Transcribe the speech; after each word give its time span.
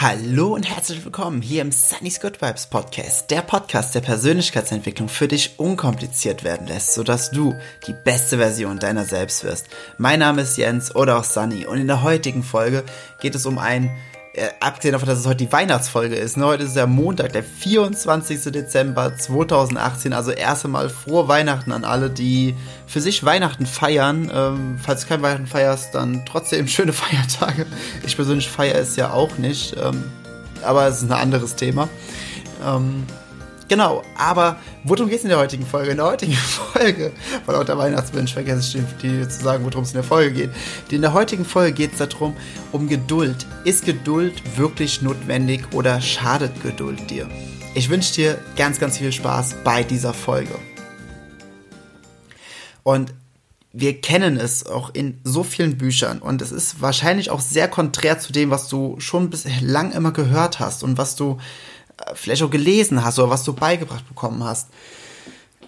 Hallo 0.00 0.54
und 0.54 0.62
herzlich 0.62 1.04
willkommen 1.04 1.42
hier 1.42 1.60
im 1.60 1.72
Sunny's 1.72 2.20
Good 2.20 2.40
Vibes 2.40 2.68
Podcast, 2.68 3.32
der 3.32 3.42
Podcast 3.42 3.96
der 3.96 4.00
Persönlichkeitsentwicklung 4.00 5.08
für 5.08 5.26
dich 5.26 5.58
unkompliziert 5.58 6.44
werden 6.44 6.68
lässt, 6.68 6.94
sodass 6.94 7.32
du 7.32 7.56
die 7.88 7.94
beste 8.04 8.38
Version 8.38 8.78
deiner 8.78 9.04
selbst 9.04 9.42
wirst. 9.42 9.66
Mein 9.96 10.20
Name 10.20 10.42
ist 10.42 10.56
Jens 10.56 10.94
oder 10.94 11.18
auch 11.18 11.24
Sunny 11.24 11.66
und 11.66 11.80
in 11.80 11.88
der 11.88 12.04
heutigen 12.04 12.44
Folge 12.44 12.84
geht 13.20 13.34
es 13.34 13.44
um 13.44 13.58
ein 13.58 13.90
äh, 14.38 14.50
abgesehen 14.60 14.92
davon, 14.92 15.08
dass 15.08 15.18
es 15.18 15.26
heute 15.26 15.44
die 15.44 15.52
Weihnachtsfolge 15.52 16.14
ist, 16.14 16.36
ne, 16.36 16.46
heute 16.46 16.64
ist 16.64 16.76
ja 16.76 16.86
Montag, 16.86 17.32
der 17.32 17.42
24. 17.42 18.52
Dezember 18.52 19.16
2018, 19.16 20.12
also 20.12 20.30
erst 20.30 20.64
einmal 20.64 20.88
frohe 20.88 21.28
Weihnachten 21.28 21.72
an 21.72 21.84
alle, 21.84 22.10
die 22.10 22.54
für 22.86 23.00
sich 23.00 23.24
Weihnachten 23.24 23.66
feiern. 23.66 24.30
Ähm, 24.32 24.78
falls 24.82 25.02
du 25.02 25.08
kein 25.08 25.22
Weihnachten 25.22 25.46
feierst, 25.46 25.94
dann 25.94 26.24
trotzdem 26.26 26.68
schöne 26.68 26.92
Feiertage. 26.92 27.66
Ich 28.06 28.16
persönlich 28.16 28.48
feiere 28.48 28.78
es 28.78 28.96
ja 28.96 29.12
auch 29.12 29.38
nicht, 29.38 29.76
ähm, 29.76 30.04
aber 30.62 30.86
es 30.86 31.02
ist 31.02 31.10
ein 31.10 31.12
anderes 31.12 31.56
Thema. 31.56 31.88
Ähm, 32.64 33.04
Genau, 33.68 34.02
aber 34.16 34.56
worum 34.84 35.10
geht 35.10 35.18
es 35.18 35.24
in 35.24 35.28
der 35.28 35.38
heutigen 35.38 35.66
Folge? 35.66 35.90
In 35.90 35.98
der 35.98 36.06
heutigen 36.06 36.32
Folge, 36.72 37.12
weil 37.44 37.54
auch 37.54 37.64
der 37.64 37.76
Weihnachtsmensch 37.76 38.32
vergesse 38.32 38.78
ich 38.78 38.84
dir 39.02 39.28
zu 39.28 39.42
sagen, 39.42 39.64
worum 39.64 39.82
es 39.82 39.90
in 39.90 39.96
der 39.96 40.04
Folge 40.04 40.32
geht. 40.32 40.50
In 40.90 41.02
der 41.02 41.12
heutigen 41.12 41.44
Folge 41.44 41.74
geht 41.74 41.92
es 41.92 41.98
darum, 41.98 42.34
um 42.72 42.88
Geduld. 42.88 43.46
Ist 43.64 43.84
Geduld 43.84 44.56
wirklich 44.56 45.02
notwendig 45.02 45.66
oder 45.72 46.00
schadet 46.00 46.62
Geduld 46.62 47.10
dir? 47.10 47.28
Ich 47.74 47.90
wünsche 47.90 48.14
dir 48.14 48.38
ganz, 48.56 48.80
ganz 48.80 48.96
viel 48.96 49.12
Spaß 49.12 49.56
bei 49.64 49.82
dieser 49.82 50.14
Folge. 50.14 50.54
Und 52.82 53.12
wir 53.74 54.00
kennen 54.00 54.38
es 54.38 54.64
auch 54.66 54.94
in 54.94 55.20
so 55.24 55.44
vielen 55.44 55.76
Büchern 55.76 56.20
und 56.20 56.40
es 56.40 56.52
ist 56.52 56.80
wahrscheinlich 56.80 57.30
auch 57.30 57.40
sehr 57.40 57.68
konträr 57.68 58.18
zu 58.18 58.32
dem, 58.32 58.50
was 58.50 58.68
du 58.68 58.98
schon 58.98 59.28
bislang 59.28 59.92
immer 59.92 60.12
gehört 60.12 60.58
hast 60.58 60.82
und 60.82 60.96
was 60.96 61.14
du 61.14 61.36
vielleicht 62.14 62.42
auch 62.42 62.50
gelesen 62.50 63.04
hast 63.04 63.18
oder 63.18 63.30
was 63.30 63.44
du 63.44 63.52
beigebracht 63.52 64.06
bekommen 64.08 64.42
hast. 64.44 64.68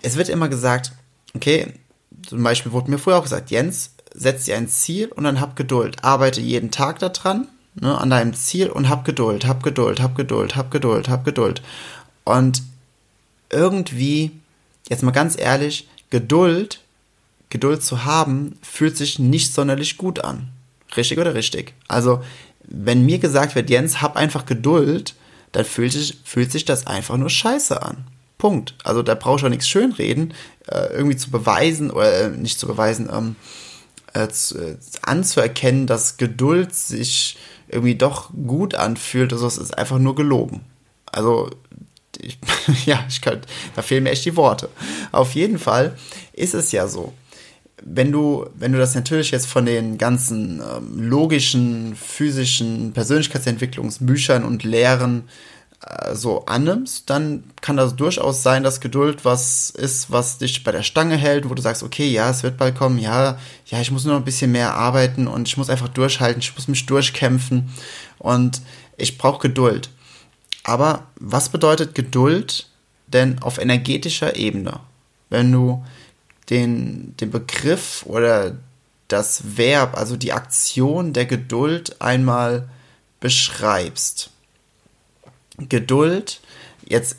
Es 0.03 0.17
wird 0.17 0.28
immer 0.28 0.48
gesagt, 0.48 0.92
okay, 1.34 1.75
zum 2.27 2.42
Beispiel 2.42 2.73
wurde 2.73 2.91
mir 2.91 2.98
früher 2.98 3.17
auch 3.17 3.23
gesagt, 3.23 3.50
Jens, 3.50 3.95
setz 4.14 4.45
dir 4.45 4.56
ein 4.56 4.69
Ziel 4.69 5.08
und 5.08 5.25
dann 5.25 5.41
hab 5.41 5.56
Geduld. 5.56 6.03
Arbeite 6.05 6.41
jeden 6.41 6.70
Tag 6.70 6.98
daran, 6.98 7.48
ne, 7.75 7.97
an 7.98 8.11
deinem 8.11 8.34
Ziel 8.34 8.69
und 8.69 8.89
hab 8.89 9.05
Geduld, 9.05 9.47
hab 9.47 9.62
Geduld, 9.62 10.01
hab 10.01 10.14
Geduld, 10.17 10.56
hab 10.56 10.70
Geduld, 10.70 11.08
hab 11.08 11.25
Geduld. 11.25 11.62
Und 12.25 12.62
irgendwie, 13.51 14.33
jetzt 14.89 15.03
mal 15.03 15.11
ganz 15.11 15.39
ehrlich, 15.39 15.89
Geduld, 16.11 16.81
Geduld 17.51 17.83
zu 17.83 18.05
haben, 18.05 18.58
fühlt 18.62 18.97
sich 18.97 19.19
nicht 19.19 19.53
sonderlich 19.53 19.97
gut 19.97 20.25
an. 20.25 20.48
Richtig 20.97 21.19
oder 21.19 21.34
richtig? 21.34 21.75
Also, 21.89 22.23
wenn 22.64 23.05
mir 23.05 23.19
gesagt 23.19 23.55
wird, 23.55 23.70
Jens, 23.70 24.03
hab 24.03 24.17
einfach 24.17 24.47
Geduld, 24.47 25.14
dann 25.52 25.64
fühlt 25.64 25.92
sich, 25.92 26.18
fühlt 26.24 26.52
sich 26.52 26.64
das 26.64 26.86
einfach 26.86 27.16
nur 27.16 27.30
scheiße 27.30 27.82
an. 27.82 28.06
Punkt. 28.38 28.74
Also 28.84 29.02
da 29.02 29.14
brauchst 29.14 29.42
du 29.42 29.46
auch 29.46 29.50
nichts 29.50 29.68
schönreden, 29.68 30.34
äh, 30.66 30.92
irgendwie 30.92 31.16
zu 31.16 31.30
beweisen 31.30 31.90
oder 31.90 32.12
äh, 32.12 32.28
nicht 32.30 32.58
zu 32.58 32.66
beweisen, 32.66 33.10
ähm, 33.12 33.36
äh, 34.14 34.28
zu, 34.28 34.58
äh, 34.58 34.76
anzuerkennen, 35.02 35.86
dass 35.86 36.16
Geduld 36.16 36.74
sich 36.74 37.36
irgendwie 37.68 37.94
doch 37.94 38.30
gut 38.30 38.74
anfühlt. 38.74 39.32
Also 39.32 39.46
es 39.46 39.58
ist 39.58 39.76
einfach 39.76 39.98
nur 39.98 40.14
gelogen. 40.14 40.62
Also 41.06 41.50
ich, 42.18 42.38
ja, 42.86 43.04
ich 43.08 43.20
kann, 43.20 43.40
da 43.76 43.82
fehlen 43.82 44.04
mir 44.04 44.10
echt 44.10 44.24
die 44.24 44.36
Worte. 44.36 44.68
Auf 45.12 45.34
jeden 45.34 45.58
Fall 45.58 45.96
ist 46.32 46.54
es 46.54 46.72
ja 46.72 46.88
so. 46.88 47.12
Wenn 47.83 48.12
du, 48.12 48.47
wenn 48.55 48.73
du 48.73 48.78
das 48.78 48.95
natürlich 48.95 49.31
jetzt 49.31 49.47
von 49.47 49.67
den 49.67 49.98
ganzen 49.98 50.61
ähm, 50.61 51.09
logischen, 51.09 51.97
physischen 51.97 52.92
Persönlichkeitsentwicklungsbüchern 52.92 54.45
und 54.45 54.64
Lehren 54.64 55.25
äh, 55.86 56.14
so 56.14 56.45
annimmst, 56.45 57.08
dann 57.08 57.45
kann 57.62 57.78
das 57.78 57.97
durchaus 57.97 58.42
sein, 58.42 58.62
dass 58.62 58.81
Geduld 58.81 59.24
was 59.24 59.70
ist, 59.70 60.11
was 60.11 60.36
dich 60.36 60.63
bei 60.63 60.73
der 60.73 60.83
Stange 60.83 61.17
hält, 61.17 61.48
wo 61.48 61.55
du 61.55 61.63
sagst, 61.63 61.83
okay, 61.83 62.08
ja, 62.08 62.29
es 62.29 62.42
wird 62.42 62.58
bald 62.58 62.77
kommen, 62.77 62.98
ja, 62.98 63.39
ja, 63.67 63.80
ich 63.80 63.90
muss 63.90 64.05
nur 64.05 64.17
ein 64.17 64.24
bisschen 64.24 64.52
mehr 64.52 64.74
arbeiten 64.74 65.27
und 65.27 65.48
ich 65.48 65.57
muss 65.57 65.70
einfach 65.70 65.89
durchhalten, 65.89 66.40
ich 66.40 66.55
muss 66.55 66.69
mich 66.69 66.85
durchkämpfen 66.85 67.70
und 68.19 68.61
ich 68.98 69.17
brauche 69.17 69.48
Geduld. 69.48 69.89
Aber 70.64 71.07
was 71.17 71.48
bedeutet 71.48 71.95
Geduld 71.95 72.69
denn 73.07 73.40
auf 73.40 73.58
energetischer 73.58 74.36
Ebene? 74.36 74.80
Wenn 75.30 75.51
du 75.51 75.85
den, 76.50 77.16
den 77.16 77.30
Begriff 77.30 78.05
oder 78.06 78.56
das 79.08 79.56
Verb, 79.56 79.96
also 79.96 80.16
die 80.16 80.33
Aktion 80.33 81.12
der 81.12 81.27
Geduld 81.27 82.00
einmal 82.00 82.68
beschreibst. 83.20 84.30
Geduld, 85.58 86.40
jetzt, 86.84 87.16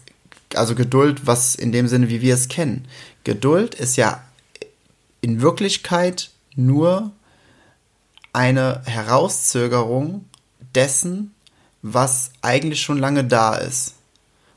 also 0.55 0.75
Geduld, 0.75 1.27
was 1.27 1.55
in 1.55 1.71
dem 1.71 1.87
Sinne, 1.87 2.09
wie 2.09 2.21
wir 2.21 2.33
es 2.33 2.47
kennen. 2.47 2.87
Geduld 3.23 3.75
ist 3.75 3.97
ja 3.97 4.23
in 5.21 5.41
Wirklichkeit 5.41 6.31
nur 6.55 7.11
eine 8.33 8.81
Herauszögerung 8.85 10.25
dessen, 10.73 11.33
was 11.81 12.31
eigentlich 12.41 12.81
schon 12.81 12.97
lange 12.97 13.23
da 13.23 13.55
ist. 13.55 13.95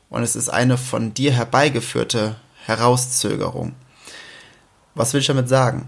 Und 0.09 0.23
es 0.23 0.35
ist 0.35 0.49
eine 0.49 0.77
von 0.77 1.13
dir 1.13 1.33
herbeigeführte 1.33 2.35
Herauszögerung. 2.65 3.75
Was 4.95 5.13
will 5.13 5.21
ich 5.21 5.27
damit 5.27 5.49
sagen? 5.49 5.87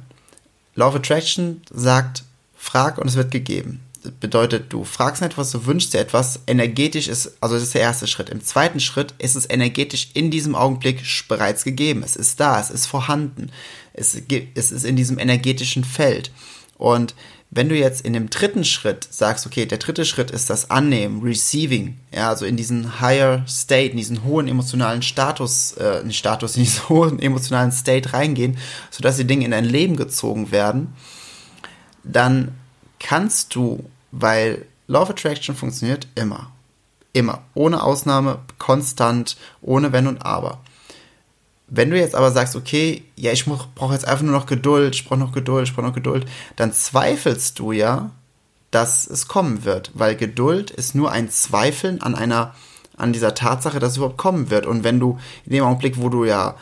Law 0.75 0.90
of 0.90 0.95
Attraction 0.95 1.62
sagt, 1.72 2.23
frag 2.56 2.97
und 2.97 3.07
es 3.07 3.16
wird 3.16 3.31
gegeben 3.31 3.81
bedeutet, 4.12 4.72
du 4.72 4.84
fragst 4.84 5.22
nicht, 5.22 5.38
was 5.38 5.51
du 5.51 5.66
wünschst 5.66 5.94
dir 5.94 6.00
etwas, 6.00 6.41
energetisch 6.47 7.07
ist, 7.07 7.38
also 7.41 7.56
das 7.56 7.63
ist 7.63 7.73
der 7.73 7.81
erste 7.81 8.07
Schritt. 8.07 8.29
Im 8.29 8.44
zweiten 8.44 8.79
Schritt 8.79 9.13
ist 9.18 9.35
es 9.35 9.50
energetisch 9.50 10.09
in 10.13 10.31
diesem 10.31 10.56
Augenblick 10.56 11.03
bereits 11.28 11.63
gegeben. 11.63 12.03
Es 12.03 12.16
ist 12.16 12.40
da, 12.40 12.59
es 12.59 12.69
ist 12.69 12.85
vorhanden. 12.85 13.51
Es, 13.94 14.18
es 14.56 14.72
ist 14.72 14.85
in 14.85 14.95
diesem 14.95 15.19
energetischen 15.19 15.84
Feld. 15.84 16.31
Und 16.78 17.16
wenn 17.49 17.69
du 17.69 17.75
jetzt 17.75 18.01
in 18.01 18.13
dem 18.13 18.29
dritten 18.29 18.63
Schritt 18.65 19.07
sagst, 19.09 19.45
okay, 19.45 19.65
der 19.65 19.77
dritte 19.77 20.05
Schritt 20.05 20.31
ist 20.31 20.49
das 20.49 20.69
Annehmen, 20.69 21.21
Receiving, 21.21 21.97
ja, 22.13 22.29
also 22.29 22.45
in 22.45 22.57
diesen 22.57 22.99
higher 22.99 23.43
state, 23.47 23.91
in 23.91 23.97
diesen 23.97 24.23
hohen 24.23 24.47
emotionalen 24.47 25.01
Status, 25.01 25.73
äh, 25.73 26.03
nicht 26.03 26.17
Status, 26.17 26.57
in 26.57 26.63
diesen 26.63 26.89
hohen 26.89 27.19
emotionalen 27.19 27.71
State 27.71 28.13
reingehen, 28.13 28.57
sodass 28.91 29.17
die 29.17 29.25
Dinge 29.25 29.45
in 29.45 29.51
dein 29.51 29.65
Leben 29.65 29.95
gezogen 29.95 30.51
werden, 30.51 30.93
dann 32.03 32.55
kannst 32.99 33.55
du 33.55 33.89
weil 34.11 34.65
Law 34.87 35.01
of 35.01 35.09
Attraction 35.09 35.55
funktioniert 35.55 36.07
immer. 36.15 36.51
Immer. 37.13 37.43
Ohne 37.53 37.83
Ausnahme, 37.83 38.39
konstant, 38.57 39.37
ohne 39.61 39.91
Wenn 39.91 40.07
und 40.07 40.25
Aber. 40.25 40.59
Wenn 41.69 41.89
du 41.89 41.97
jetzt 41.97 42.16
aber 42.16 42.31
sagst, 42.31 42.55
okay, 42.55 43.03
ja, 43.16 43.31
ich 43.33 43.45
brauche 43.45 43.94
jetzt 43.94 44.07
einfach 44.07 44.23
nur 44.23 44.33
noch 44.33 44.45
Geduld, 44.45 44.95
ich 44.95 45.05
brauche 45.05 45.19
noch 45.19 45.33
Geduld, 45.33 45.67
ich 45.67 45.75
brauche 45.75 45.85
noch 45.85 45.94
Geduld, 45.94 46.25
dann 46.55 46.72
zweifelst 46.72 47.59
du 47.59 47.73
ja, 47.73 48.11
dass 48.72 49.07
es 49.07 49.28
kommen 49.28 49.66
wird, 49.66 49.91
weil 49.94 50.16
Geduld 50.16 50.72
ist 50.72 50.95
nur 50.95 51.11
ein 51.11 51.29
Zweifeln 51.29 52.01
an 52.01 52.16
einer, 52.16 52.56
an 52.95 53.13
dieser 53.13 53.33
Tatsache, 53.33 53.79
dass 53.79 53.91
es 53.91 53.97
überhaupt 53.97 54.17
kommen 54.17 54.50
wird. 54.50 54.66
Und 54.66 54.83
wenn 54.83 55.00
du 55.00 55.19
in 55.45 55.53
dem 55.53 55.63
Augenblick, 55.63 55.97
wo 55.97 56.09
du 56.09 56.25
ja 56.25 56.56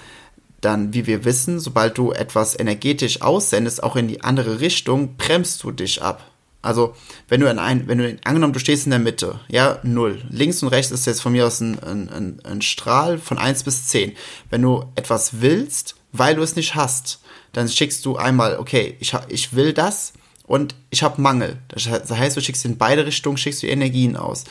dann, 0.62 0.94
wie 0.94 1.06
wir 1.06 1.26
wissen, 1.26 1.60
sobald 1.60 1.98
du 1.98 2.12
etwas 2.12 2.58
energetisch 2.60 3.22
aussendest, 3.22 3.84
auch 3.84 3.96
in 3.96 4.08
die 4.08 4.24
andere 4.24 4.60
Richtung, 4.60 5.16
bremst 5.18 5.64
du 5.64 5.72
dich 5.72 6.02
ab. 6.02 6.24
Also, 6.66 6.96
wenn 7.28 7.42
du 7.42 7.50
in 7.50 7.60
ein, 7.60 7.88
wenn 7.88 7.98
du, 7.98 8.18
angenommen, 8.24 8.54
du 8.54 8.60
stehst 8.60 8.86
in 8.86 8.92
der 8.92 9.00
Mitte, 9.00 9.40
ja, 9.48 9.80
null. 9.84 10.22
Links 10.30 10.64
und 10.64 10.70
rechts 10.70 10.92
ist 10.92 11.06
jetzt 11.06 11.22
von 11.22 11.32
mir 11.32 11.46
aus 11.46 11.62
ein, 11.62 11.80
ein, 11.80 12.42
ein 12.44 12.62
Strahl 12.62 13.18
von 13.18 13.38
eins 13.38 13.64
bis 13.64 13.88
zehn. 13.88 14.14
Wenn 14.50 14.62
du 14.62 14.86
etwas 14.96 15.42
willst, 15.42 15.96
weil 16.12 16.36
du 16.36 16.42
es 16.42 16.56
nicht 16.56 16.76
hast, 16.76 17.20
dann 17.54 17.70
schickst 17.70 18.06
du 18.06 18.18
einmal, 18.18 18.58
okay, 18.58 18.98
ich, 19.00 19.14
ich 19.30 19.54
will 19.54 19.74
das 19.74 20.14
und 20.46 20.76
ich 20.90 21.04
habe 21.04 21.22
Mangel. 21.22 21.58
Das 21.70 21.88
heißt, 21.88 22.36
du 22.36 22.42
schickst 22.42 22.66
in 22.66 22.78
beide 22.78 23.06
Richtungen, 23.06 23.38
schickst 23.38 23.64
du 23.64 23.68
Energien 23.68 24.18
aus. 24.18 24.44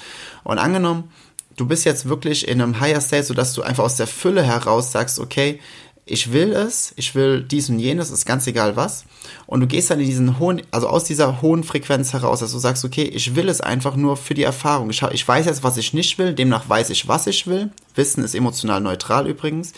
Und 0.42 0.58
angenommen, 0.58 1.10
du 1.56 1.66
bist 1.66 1.84
jetzt 1.84 2.08
wirklich 2.08 2.48
in 2.48 2.60
einem 2.60 2.80
Higher 2.80 3.00
State, 3.00 3.24
sodass 3.24 3.52
du 3.52 3.62
einfach 3.62 3.84
aus 3.84 3.96
der 3.96 4.06
Fülle 4.06 4.42
heraus 4.42 4.92
sagst, 4.92 5.18
okay, 5.18 5.60
ich 6.06 6.32
will 6.32 6.52
es, 6.52 6.92
ich 6.96 7.14
will 7.14 7.42
dies 7.42 7.70
und 7.70 7.78
jenes, 7.78 8.10
ist 8.10 8.26
ganz 8.26 8.46
egal 8.46 8.76
was. 8.76 9.04
Und 9.46 9.60
du 9.60 9.66
gehst 9.66 9.90
dann 9.90 10.00
in 10.00 10.06
diesen 10.06 10.38
hohen, 10.38 10.60
also 10.70 10.88
aus 10.88 11.04
dieser 11.04 11.40
hohen 11.40 11.64
Frequenz 11.64 12.12
heraus, 12.12 12.40
dass 12.40 12.52
du 12.52 12.58
sagst, 12.58 12.84
okay, 12.84 13.04
ich 13.04 13.34
will 13.34 13.48
es 13.48 13.62
einfach 13.62 13.96
nur 13.96 14.18
für 14.18 14.34
die 14.34 14.42
Erfahrung. 14.42 14.90
Ich, 14.90 15.02
ich 15.02 15.26
weiß 15.26 15.46
jetzt, 15.46 15.62
was 15.62 15.78
ich 15.78 15.94
nicht 15.94 16.18
will, 16.18 16.34
demnach 16.34 16.68
weiß 16.68 16.90
ich, 16.90 17.08
was 17.08 17.26
ich 17.26 17.46
will. 17.46 17.70
Wissen 17.94 18.22
ist 18.22 18.34
emotional 18.34 18.82
neutral 18.82 19.26
übrigens. 19.26 19.72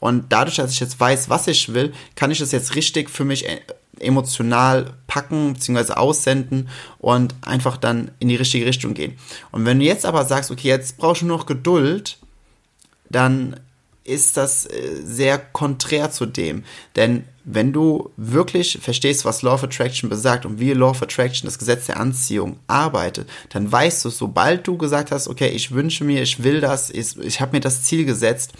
Und 0.00 0.26
dadurch, 0.30 0.56
dass 0.56 0.72
ich 0.72 0.80
jetzt 0.80 1.00
weiß, 1.00 1.30
was 1.30 1.46
ich 1.46 1.72
will, 1.72 1.92
kann 2.14 2.30
ich 2.30 2.40
es 2.40 2.52
jetzt 2.52 2.74
richtig 2.74 3.08
für 3.08 3.24
mich 3.24 3.48
äh, 3.48 3.60
emotional 4.00 4.92
packen 5.06 5.54
bzw. 5.54 5.94
aussenden 5.94 6.68
und 6.98 7.34
einfach 7.40 7.78
dann 7.78 8.10
in 8.18 8.28
die 8.28 8.36
richtige 8.36 8.66
Richtung 8.66 8.92
gehen. 8.92 9.16
Und 9.50 9.64
wenn 9.64 9.78
du 9.78 9.86
jetzt 9.86 10.04
aber 10.04 10.26
sagst, 10.26 10.50
okay, 10.50 10.68
jetzt 10.68 10.98
brauchst 10.98 11.22
du 11.22 11.26
nur 11.26 11.38
noch 11.38 11.46
Geduld, 11.46 12.18
dann 13.08 13.56
ist 14.10 14.36
das 14.36 14.66
äh, 14.66 15.00
sehr 15.04 15.38
konträr 15.38 16.10
zu 16.10 16.26
dem. 16.26 16.64
Denn 16.96 17.24
wenn 17.44 17.72
du 17.72 18.10
wirklich 18.16 18.78
verstehst, 18.82 19.24
was 19.24 19.42
Law 19.42 19.54
of 19.54 19.64
Attraction 19.64 20.10
besagt 20.10 20.44
und 20.44 20.60
wie 20.60 20.72
Law 20.72 20.90
of 20.90 21.02
Attraction, 21.02 21.46
das 21.46 21.58
Gesetz 21.58 21.86
der 21.86 21.98
Anziehung, 21.98 22.58
arbeitet, 22.66 23.28
dann 23.48 23.70
weißt 23.70 24.04
du, 24.04 24.10
sobald 24.10 24.66
du 24.66 24.76
gesagt 24.76 25.10
hast, 25.10 25.26
okay, 25.26 25.48
ich 25.48 25.72
wünsche 25.72 26.04
mir, 26.04 26.22
ich 26.22 26.42
will 26.42 26.60
das, 26.60 26.90
ich, 26.90 27.16
ich 27.18 27.40
habe 27.40 27.52
mir 27.52 27.60
das 27.60 27.82
Ziel 27.82 28.04
gesetzt, 28.04 28.52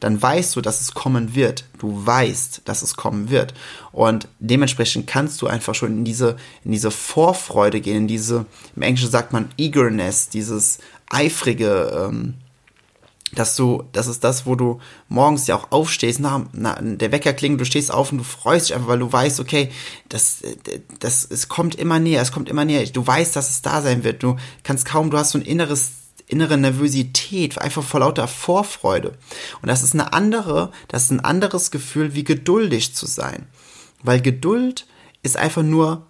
dann 0.00 0.20
weißt 0.20 0.54
du, 0.54 0.60
dass 0.60 0.80
es 0.80 0.92
kommen 0.92 1.34
wird. 1.34 1.64
Du 1.78 2.06
weißt, 2.06 2.62
dass 2.66 2.82
es 2.82 2.96
kommen 2.96 3.30
wird. 3.30 3.54
Und 3.92 4.28
dementsprechend 4.38 5.06
kannst 5.06 5.40
du 5.40 5.46
einfach 5.46 5.74
schon 5.74 5.98
in 5.98 6.04
diese, 6.04 6.36
in 6.64 6.72
diese 6.72 6.90
Vorfreude 6.90 7.80
gehen, 7.80 7.96
in 7.96 8.08
diese, 8.08 8.44
im 8.74 8.82
Englischen 8.82 9.10
sagt 9.10 9.32
man 9.32 9.48
Eagerness, 9.56 10.28
dieses 10.28 10.78
eifrige, 11.08 12.08
ähm, 12.08 12.34
dass 13.32 13.56
du, 13.56 13.84
das 13.92 14.06
ist 14.06 14.22
das, 14.22 14.46
wo 14.46 14.54
du 14.54 14.78
morgens 15.08 15.46
ja 15.46 15.56
auch 15.56 15.72
aufstehst, 15.72 16.20
na, 16.20 16.46
na, 16.52 16.78
der 16.80 17.10
Wecker 17.10 17.32
klingt, 17.32 17.60
du 17.60 17.64
stehst 17.64 17.92
auf 17.92 18.12
und 18.12 18.18
du 18.18 18.24
freust 18.24 18.68
dich 18.68 18.74
einfach, 18.74 18.88
weil 18.88 19.00
du 19.00 19.12
weißt, 19.12 19.40
okay, 19.40 19.70
das, 20.08 20.42
das, 21.00 21.26
es 21.28 21.48
kommt 21.48 21.74
immer 21.74 21.98
näher, 21.98 22.22
es 22.22 22.30
kommt 22.30 22.48
immer 22.48 22.64
näher, 22.64 22.86
du 22.86 23.04
weißt, 23.04 23.34
dass 23.34 23.50
es 23.50 23.62
da 23.62 23.82
sein 23.82 24.04
wird, 24.04 24.22
du 24.22 24.36
kannst 24.62 24.86
kaum, 24.86 25.10
du 25.10 25.18
hast 25.18 25.32
so 25.32 25.38
ein 25.38 25.44
inneres, 25.44 25.90
innere 26.28 26.56
Nervosität, 26.56 27.58
einfach 27.58 27.82
vor 27.82 28.00
lauter 28.00 28.28
Vorfreude. 28.28 29.12
Und 29.60 29.68
das 29.68 29.82
ist 29.82 29.94
eine 29.94 30.12
andere, 30.12 30.70
das 30.88 31.04
ist 31.04 31.10
ein 31.10 31.20
anderes 31.20 31.70
Gefühl, 31.70 32.14
wie 32.14 32.24
geduldig 32.24 32.94
zu 32.94 33.06
sein. 33.06 33.46
Weil 34.02 34.20
Geduld 34.20 34.86
ist 35.22 35.36
einfach 35.36 35.62
nur 35.62 36.06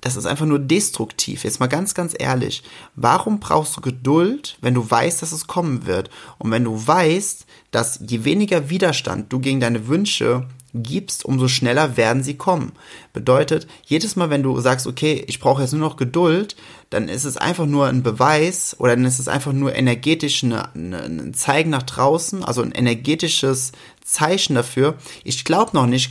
das 0.00 0.16
ist 0.16 0.26
einfach 0.26 0.46
nur 0.46 0.60
destruktiv. 0.60 1.44
Jetzt 1.44 1.58
mal 1.58 1.66
ganz, 1.66 1.94
ganz 1.94 2.14
ehrlich. 2.16 2.62
Warum 2.94 3.40
brauchst 3.40 3.76
du 3.76 3.80
Geduld, 3.80 4.56
wenn 4.60 4.74
du 4.74 4.88
weißt, 4.88 5.22
dass 5.22 5.32
es 5.32 5.48
kommen 5.48 5.86
wird? 5.86 6.08
Und 6.38 6.50
wenn 6.50 6.64
du 6.64 6.86
weißt, 6.86 7.46
dass 7.72 8.00
je 8.06 8.24
weniger 8.24 8.70
Widerstand 8.70 9.32
du 9.32 9.40
gegen 9.40 9.60
deine 9.60 9.88
Wünsche 9.88 10.46
gibst, 10.74 11.24
umso 11.24 11.48
schneller 11.48 11.96
werden 11.96 12.22
sie 12.22 12.36
kommen. 12.36 12.72
Bedeutet, 13.12 13.66
jedes 13.84 14.16
Mal, 14.16 14.30
wenn 14.30 14.42
du 14.42 14.60
sagst, 14.60 14.86
okay, 14.86 15.24
ich 15.26 15.40
brauche 15.40 15.62
jetzt 15.62 15.72
nur 15.72 15.80
noch 15.80 15.96
Geduld, 15.96 16.56
dann 16.90 17.08
ist 17.08 17.24
es 17.24 17.36
einfach 17.36 17.66
nur 17.66 17.86
ein 17.86 18.02
Beweis 18.02 18.76
oder 18.78 18.94
dann 18.94 19.04
ist 19.04 19.18
es 19.18 19.28
einfach 19.28 19.52
nur 19.52 19.74
energetisch 19.74 20.44
eine, 20.44 20.74
eine, 20.74 21.02
ein 21.02 21.34
Zeigen 21.34 21.70
nach 21.70 21.82
draußen, 21.82 22.44
also 22.44 22.62
ein 22.62 22.72
energetisches 22.72 23.72
Zeichen 24.04 24.54
dafür. 24.54 24.94
Ich 25.24 25.44
glaube 25.44 25.72
noch 25.74 25.86
nicht 25.86 26.10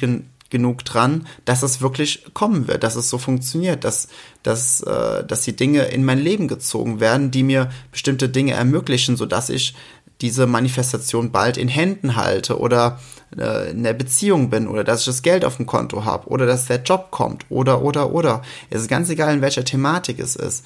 genug 0.49 0.85
dran, 0.85 1.27
dass 1.45 1.63
es 1.63 1.81
wirklich 1.81 2.25
kommen 2.33 2.67
wird, 2.67 2.83
dass 2.83 2.95
es 2.95 3.09
so 3.09 3.17
funktioniert, 3.17 3.83
dass, 3.83 4.07
dass, 4.44 4.81
äh, 4.81 5.23
dass 5.25 5.41
die 5.41 5.55
Dinge 5.55 5.83
in 5.85 6.05
mein 6.05 6.19
Leben 6.19 6.47
gezogen 6.47 6.99
werden, 6.99 7.31
die 7.31 7.44
mir 7.44 7.69
bestimmte 7.91 8.29
Dinge 8.29 8.53
ermöglichen, 8.53 9.17
sodass 9.17 9.49
ich 9.49 9.75
diese 10.21 10.47
Manifestation 10.47 11.31
bald 11.31 11.57
in 11.57 11.67
Händen 11.67 12.15
halte 12.15 12.59
oder 12.59 12.99
äh, 13.38 13.71
in 13.71 13.83
der 13.83 13.94
Beziehung 13.94 14.49
bin 14.49 14.67
oder 14.67 14.83
dass 14.83 15.01
ich 15.01 15.05
das 15.05 15.21
Geld 15.21 15.45
auf 15.45 15.57
dem 15.57 15.65
Konto 15.65 16.05
habe 16.05 16.27
oder 16.27 16.45
dass 16.45 16.65
der 16.65 16.81
Job 16.81 17.11
kommt 17.11 17.45
oder 17.49 17.81
oder 17.81 18.11
oder. 18.11 18.41
Es 18.69 18.81
ist 18.81 18.88
ganz 18.88 19.09
egal, 19.09 19.33
in 19.33 19.41
welcher 19.41 19.65
Thematik 19.65 20.19
es 20.19 20.35
ist. 20.35 20.65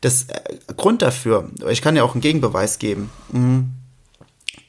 Das 0.00 0.24
äh, 0.24 0.40
Grund 0.76 1.02
dafür, 1.02 1.50
ich 1.70 1.82
kann 1.82 1.96
ja 1.96 2.04
auch 2.04 2.12
einen 2.12 2.20
Gegenbeweis 2.20 2.78
geben. 2.78 3.10
Mhm. 3.32 3.72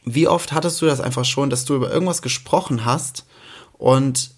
Wie 0.05 0.27
oft 0.27 0.51
hattest 0.51 0.81
du 0.81 0.85
das 0.85 0.99
einfach 0.99 1.25
schon, 1.25 1.49
dass 1.49 1.65
du 1.65 1.75
über 1.75 1.91
irgendwas 1.91 2.21
gesprochen 2.21 2.85
hast 2.85 3.25
und 3.73 4.31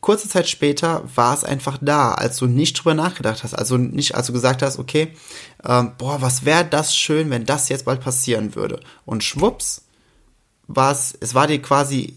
kurze 0.00 0.28
Zeit 0.28 0.48
später 0.48 1.02
war 1.14 1.34
es 1.34 1.44
einfach 1.44 1.78
da, 1.80 2.12
als 2.12 2.36
du 2.38 2.46
nicht 2.46 2.74
drüber 2.74 2.94
nachgedacht 2.94 3.42
hast. 3.42 3.54
Also 3.54 3.76
nicht, 3.76 4.14
als 4.14 4.28
du 4.28 4.32
gesagt 4.32 4.62
hast, 4.62 4.78
okay, 4.78 5.14
ähm, 5.64 5.92
boah, 5.98 6.22
was 6.22 6.44
wäre 6.44 6.64
das 6.64 6.96
schön, 6.96 7.30
wenn 7.30 7.44
das 7.44 7.68
jetzt 7.68 7.84
bald 7.84 8.00
passieren 8.00 8.54
würde. 8.54 8.80
Und 9.04 9.24
schwupps, 9.24 9.82
war 10.68 10.92
es, 10.92 11.16
es 11.20 11.34
war 11.34 11.46
dir 11.46 11.60
quasi 11.60 12.16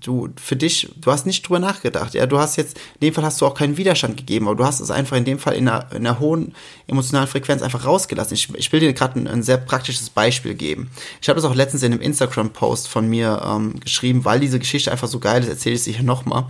du 0.00 0.28
für 0.36 0.56
dich, 0.56 0.90
du 0.96 1.10
hast 1.10 1.26
nicht 1.26 1.46
drüber 1.46 1.58
nachgedacht. 1.58 2.14
Ja, 2.14 2.26
du 2.26 2.38
hast 2.38 2.56
jetzt, 2.56 2.76
in 2.76 3.06
dem 3.06 3.14
Fall 3.14 3.24
hast 3.24 3.40
du 3.40 3.46
auch 3.46 3.54
keinen 3.54 3.76
Widerstand 3.76 4.16
gegeben, 4.16 4.46
aber 4.46 4.56
du 4.56 4.64
hast 4.64 4.80
es 4.80 4.90
einfach 4.90 5.16
in 5.16 5.24
dem 5.24 5.38
Fall 5.38 5.54
in 5.54 5.68
einer, 5.68 5.90
in 5.92 6.06
einer 6.06 6.20
hohen 6.20 6.54
emotionalen 6.86 7.28
Frequenz 7.28 7.62
einfach 7.62 7.84
rausgelassen. 7.84 8.34
Ich, 8.34 8.54
ich 8.54 8.72
will 8.72 8.80
dir 8.80 8.92
gerade 8.92 9.18
ein, 9.18 9.26
ein, 9.26 9.42
sehr 9.42 9.56
praktisches 9.56 10.10
Beispiel 10.10 10.54
geben. 10.54 10.90
Ich 11.20 11.28
habe 11.28 11.40
das 11.40 11.50
auch 11.50 11.54
letztens 11.54 11.82
in 11.82 11.92
einem 11.92 12.02
Instagram-Post 12.02 12.88
von 12.88 13.08
mir 13.08 13.42
ähm, 13.44 13.80
geschrieben, 13.80 14.24
weil 14.24 14.40
diese 14.40 14.58
Geschichte 14.58 14.92
einfach 14.92 15.08
so 15.08 15.18
geil 15.18 15.42
ist, 15.42 15.48
erzähle 15.48 15.76
ich 15.76 15.82
sie 15.82 15.92
hier 15.92 16.04
nochmal. 16.04 16.46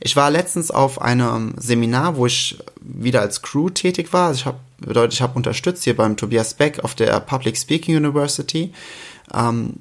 Ich 0.00 0.16
war 0.16 0.30
letztens 0.30 0.70
auf 0.70 1.00
einem 1.00 1.54
Seminar, 1.58 2.16
wo 2.16 2.26
ich 2.26 2.58
wieder 2.80 3.20
als 3.20 3.42
Crew 3.42 3.70
tätig 3.70 4.12
war. 4.12 4.28
Also 4.28 4.40
ich 4.40 4.46
habe 4.46 4.58
bedeutet, 4.78 5.14
ich 5.14 5.22
habe 5.22 5.36
unterstützt 5.36 5.84
hier 5.84 5.96
beim 5.96 6.16
Tobias 6.16 6.54
Beck 6.54 6.82
auf 6.82 6.94
der 6.94 7.20
Public 7.20 7.56
Speaking 7.56 7.96
University. 7.96 8.72
Ähm, 9.32 9.74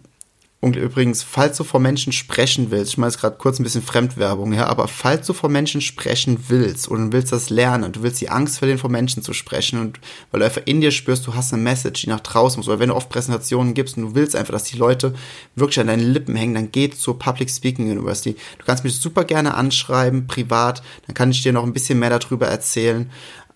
und 0.61 0.75
übrigens, 0.75 1.23
falls 1.23 1.57
du 1.57 1.63
vor 1.63 1.79
Menschen 1.79 2.13
sprechen 2.13 2.69
willst, 2.69 2.91
ich 2.91 2.97
meine 2.99 3.11
jetzt 3.11 3.19
gerade 3.19 3.35
kurz 3.37 3.59
ein 3.59 3.63
bisschen 3.63 3.81
Fremdwerbung, 3.81 4.53
ja, 4.53 4.67
aber 4.67 4.87
falls 4.87 5.25
du 5.25 5.33
vor 5.33 5.49
Menschen 5.49 5.81
sprechen 5.81 6.37
willst 6.49 6.87
und 6.87 7.11
willst 7.11 7.31
das 7.31 7.49
lernen 7.49 7.83
und 7.83 7.95
du 7.95 8.03
willst 8.03 8.21
die 8.21 8.29
Angst 8.29 8.59
verlieren, 8.59 8.77
vor 8.77 8.91
Menschen 8.91 9.23
zu 9.23 9.33
sprechen 9.33 9.79
und 9.79 9.99
weil 10.29 10.39
du 10.39 10.45
einfach 10.45 10.61
in 10.65 10.79
dir 10.79 10.91
spürst, 10.91 11.25
du 11.25 11.33
hast 11.33 11.51
eine 11.51 11.63
Message, 11.63 12.03
die 12.03 12.09
nach 12.09 12.19
draußen 12.19 12.59
muss, 12.59 12.67
oder 12.67 12.79
wenn 12.79 12.89
du 12.89 12.95
oft 12.95 13.09
Präsentationen 13.09 13.73
gibst 13.73 13.97
und 13.97 14.03
du 14.03 14.15
willst 14.15 14.35
einfach, 14.35 14.53
dass 14.53 14.65
die 14.65 14.77
Leute 14.77 15.15
wirklich 15.55 15.79
an 15.79 15.87
deinen 15.87 16.13
Lippen 16.13 16.35
hängen, 16.35 16.53
dann 16.53 16.71
geh 16.71 16.91
zur 16.91 17.17
Public 17.17 17.49
Speaking 17.49 17.89
University. 17.89 18.35
Du 18.59 18.65
kannst 18.65 18.83
mich 18.83 18.95
super 18.95 19.23
gerne 19.23 19.55
anschreiben, 19.55 20.27
privat, 20.27 20.83
dann 21.07 21.15
kann 21.15 21.31
ich 21.31 21.41
dir 21.41 21.53
noch 21.53 21.63
ein 21.63 21.73
bisschen 21.73 21.97
mehr 21.97 22.11
darüber 22.11 22.45
erzählen 22.45 23.09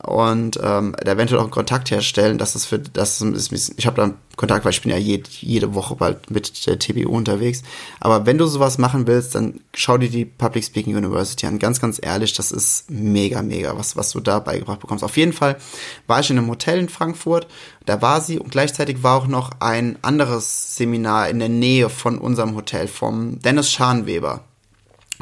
und 0.05 0.59
ähm, 0.61 0.95
eventuell 1.03 1.39
auch 1.39 1.45
einen 1.45 1.51
Kontakt 1.51 1.89
herstellen. 1.89 2.37
Das 2.37 2.55
ist 2.55 2.65
für 2.65 2.77
das 2.77 3.21
ist, 3.21 3.73
ich 3.75 3.87
habe 3.87 3.95
da 3.95 4.13
Kontakt, 4.35 4.63
weil 4.63 4.71
ich 4.71 4.81
bin 4.81 4.91
ja 4.91 4.97
jede, 4.97 5.27
jede 5.29 5.73
Woche 5.73 5.95
bald 5.95 6.29
mit 6.29 6.67
der 6.67 6.77
TBU 6.77 7.09
unterwegs. 7.09 7.63
Aber 7.99 8.25
wenn 8.25 8.37
du 8.37 8.45
sowas 8.45 8.77
machen 8.77 9.07
willst, 9.07 9.33
dann 9.33 9.61
schau 9.73 9.97
dir 9.97 10.09
die 10.09 10.25
Public 10.25 10.63
Speaking 10.63 10.95
University 10.95 11.47
an. 11.47 11.57
Ganz, 11.57 11.81
ganz 11.81 11.99
ehrlich, 12.03 12.33
das 12.33 12.51
ist 12.51 12.91
mega, 12.91 13.41
mega, 13.41 13.77
was, 13.77 13.97
was 13.97 14.11
du 14.11 14.19
da 14.19 14.39
beigebracht 14.39 14.81
bekommst. 14.81 15.03
Auf 15.03 15.17
jeden 15.17 15.33
Fall 15.33 15.57
war 16.05 16.19
ich 16.19 16.29
in 16.29 16.37
einem 16.37 16.49
Hotel 16.49 16.79
in 16.79 16.89
Frankfurt, 16.89 17.47
da 17.85 18.01
war 18.01 18.21
sie 18.21 18.37
und 18.37 18.51
gleichzeitig 18.51 19.01
war 19.01 19.17
auch 19.17 19.27
noch 19.27 19.51
ein 19.59 19.97
anderes 20.01 20.75
Seminar 20.75 21.29
in 21.29 21.39
der 21.39 21.49
Nähe 21.49 21.89
von 21.89 22.19
unserem 22.19 22.55
Hotel 22.55 22.87
vom 22.87 23.39
Dennis 23.39 23.71
Scharnweber. 23.71 24.43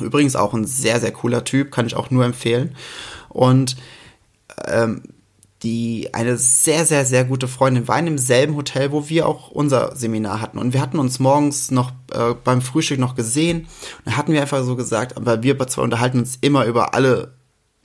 Übrigens 0.02 0.36
auch 0.36 0.54
ein 0.54 0.66
sehr, 0.66 1.00
sehr 1.00 1.12
cooler 1.12 1.44
Typ, 1.44 1.72
kann 1.72 1.86
ich 1.86 1.96
auch 1.96 2.10
nur 2.10 2.26
empfehlen. 2.26 2.76
Und 3.30 3.76
ähm, 4.68 5.04
die 5.64 6.14
eine 6.14 6.38
sehr, 6.38 6.86
sehr, 6.86 7.06
sehr 7.06 7.24
gute 7.24 7.48
Freundin 7.48 7.88
war 7.88 7.98
in 7.98 8.06
demselben 8.06 8.56
Hotel, 8.56 8.92
wo 8.92 9.08
wir 9.08 9.28
auch 9.28 9.50
unser 9.50 9.96
Seminar 9.96 10.42
hatten. 10.42 10.58
Und 10.58 10.74
wir 10.74 10.82
hatten 10.82 11.00
uns 11.00 11.20
morgens 11.20 11.72
noch 11.72 11.92
äh, 12.12 12.34
beim 12.44 12.62
Frühstück 12.62 13.00
noch 13.00 13.16
gesehen. 13.16 13.62
Und 13.62 14.08
da 14.08 14.18
hatten 14.18 14.34
wir 14.34 14.42
einfach 14.42 14.64
so 14.64 14.76
gesagt, 14.76 15.16
aber 15.16 15.42
wir 15.42 15.58
zwei 15.68 15.82
unterhalten 15.82 16.20
uns 16.20 16.38
immer 16.42 16.66
über 16.66 16.94
alle 16.94 17.34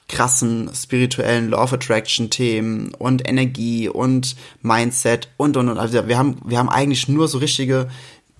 krassen 0.08 0.70
spirituellen 0.74 1.50
Law 1.50 1.62
of 1.62 1.72
Attraction 1.74 2.30
Themen 2.30 2.94
und 2.94 3.28
Energie 3.28 3.88
und 3.88 4.34
Mindset 4.62 5.28
und 5.36 5.56
und 5.56 5.68
und. 5.68 5.78
Also 5.78 6.08
wir 6.08 6.18
haben, 6.18 6.40
wir 6.44 6.58
haben 6.58 6.70
eigentlich 6.70 7.08
nur 7.08 7.28
so 7.28 7.38
richtige 7.38 7.88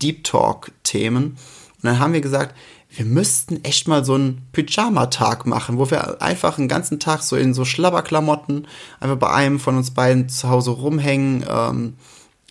Deep 0.02 0.24
Talk 0.24 0.72
Themen. 0.82 1.36
Und 1.76 1.84
dann 1.84 1.98
haben 2.00 2.12
wir 2.12 2.20
gesagt, 2.20 2.56
wir 2.90 3.04
müssten 3.04 3.62
echt 3.64 3.86
mal 3.86 4.04
so 4.04 4.14
einen 4.14 4.48
Pyjama-Tag 4.52 5.46
machen, 5.46 5.78
wo 5.78 5.90
wir 5.90 6.22
einfach 6.22 6.58
einen 6.58 6.68
ganzen 6.68 6.98
Tag 6.98 7.22
so 7.22 7.36
in 7.36 7.52
so 7.54 7.64
Schlabberklamotten 7.64 8.66
einfach 8.98 9.16
bei 9.16 9.30
einem 9.30 9.60
von 9.60 9.76
uns 9.76 9.92
beiden 9.92 10.28
zu 10.28 10.48
Hause 10.48 10.70
rumhängen, 10.70 11.44
ähm, 11.48 11.94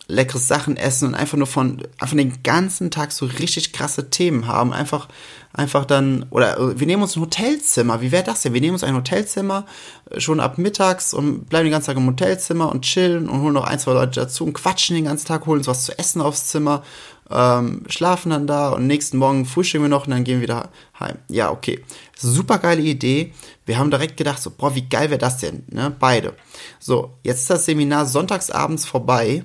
leckeres 0.08 0.48
Sachen 0.48 0.78
essen 0.78 1.10
und 1.10 1.16
einfach 1.16 1.38
nur 1.38 1.48
von, 1.48 1.84
einfach 2.00 2.16
den 2.16 2.42
ganzen 2.44 2.92
Tag 2.92 3.12
so 3.12 3.26
richtig 3.26 3.74
krasse 3.74 4.10
Themen 4.10 4.48
haben. 4.48 4.72
Einfach, 4.72 5.10
einfach 5.52 5.86
dann, 5.86 6.26
oder 6.30 6.58
äh, 6.58 6.80
wir 6.80 6.88
nehmen 6.88 7.02
uns 7.02 7.16
ein 7.16 7.22
Hotelzimmer. 7.22 8.00
Wie 8.00 8.12
wäre 8.12 8.24
das 8.24 8.42
denn? 8.42 8.54
Wir 8.54 8.62
nehmen 8.62 8.74
uns 8.74 8.84
ein 8.84 8.96
Hotelzimmer 8.96 9.66
äh, 10.10 10.22
schon 10.22 10.40
ab 10.40 10.58
mittags 10.58 11.14
und 11.14 11.50
bleiben 11.50 11.66
den 11.66 11.72
ganzen 11.72 11.88
Tag 11.88 11.98
im 11.98 12.08
Hotelzimmer 12.08 12.72
und 12.72 12.84
chillen 12.84 13.28
und 13.28 13.42
holen 13.42 13.54
noch 13.54 13.66
ein, 13.66 13.80
zwei 13.80 13.94
Leute 13.94 14.22
dazu 14.22 14.46
und 14.46 14.54
quatschen 14.54 14.96
den 14.96 15.06
ganzen 15.06 15.28
Tag, 15.28 15.46
holen 15.46 15.60
uns 15.60 15.68
was 15.68 15.84
zu 15.84 15.98
essen 16.00 16.22
aufs 16.22 16.46
Zimmer 16.46 16.84
ähm, 17.30 17.84
schlafen 17.88 18.30
dann 18.30 18.48
da 18.48 18.70
und 18.70 18.88
nächsten 18.88 19.18
Morgen 19.18 19.46
frühstücken 19.46 19.86
wir 19.86 19.90
noch 19.90 20.06
und 20.06 20.12
dann 20.12 20.24
gehen 20.24 20.38
wir 20.38 20.44
wieder 20.44 20.70
heim. 21.00 21.18
Ja, 21.30 21.52
okay. 21.52 21.84
Super 22.18 22.60
geile 22.60 22.82
Idee. 22.82 23.34
Wir 23.66 23.78
haben 23.78 23.92
direkt 23.92 24.18
gedacht, 24.18 24.42
so, 24.42 24.52
boah, 24.52 24.76
wie 24.76 24.88
geil 24.88 25.10
wäre 25.10 25.20
das 25.20 25.38
denn? 25.38 25.64
Ne? 25.70 25.96
Beide. 26.00 26.34
So, 26.80 27.14
jetzt 27.24 27.42
ist 27.42 27.50
das 27.50 27.66
Seminar 27.66 28.06
sonntagsabends 28.06 28.86
vorbei. 28.86 29.44